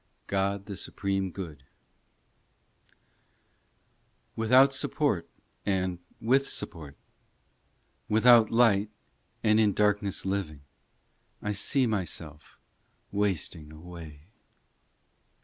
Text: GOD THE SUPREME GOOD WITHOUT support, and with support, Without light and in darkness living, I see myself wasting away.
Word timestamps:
GOD 0.25 0.65
THE 0.65 0.75
SUPREME 0.77 1.29
GOOD 1.29 1.63
WITHOUT 4.35 4.73
support, 4.73 5.29
and 5.63 5.99
with 6.19 6.49
support, 6.49 6.95
Without 8.09 8.49
light 8.49 8.89
and 9.43 9.59
in 9.59 9.73
darkness 9.73 10.25
living, 10.25 10.61
I 11.43 11.51
see 11.51 11.85
myself 11.85 12.57
wasting 13.11 13.71
away. 13.71 14.21